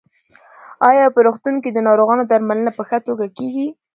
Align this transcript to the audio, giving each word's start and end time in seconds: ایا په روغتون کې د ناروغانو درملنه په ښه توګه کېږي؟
ایا 0.89 1.05
په 1.13 1.19
روغتون 1.25 1.55
کې 1.63 1.69
د 1.73 1.77
ناروغانو 1.87 2.23
درملنه 2.31 2.71
په 2.77 2.83
ښه 2.87 2.97
توګه 3.07 3.25
کېږي؟ 3.37 3.67